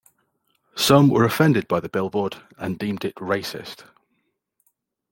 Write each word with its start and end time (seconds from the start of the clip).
Some 0.75 1.09
were 1.09 1.23
offended 1.25 1.67
by 1.67 1.79
the 1.79 1.87
billboard 1.87 2.37
and 2.57 2.79
deemed 2.79 3.05
it 3.05 3.13
racist. 3.17 3.83